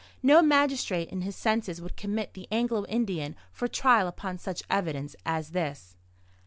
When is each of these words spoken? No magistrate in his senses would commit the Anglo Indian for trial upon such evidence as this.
No 0.23 0.41
magistrate 0.41 1.09
in 1.09 1.21
his 1.21 1.35
senses 1.35 1.79
would 1.79 1.95
commit 1.95 2.33
the 2.33 2.47
Anglo 2.51 2.85
Indian 2.87 3.35
for 3.51 3.67
trial 3.67 4.07
upon 4.07 4.39
such 4.39 4.63
evidence 4.67 5.15
as 5.27 5.51
this. 5.51 5.95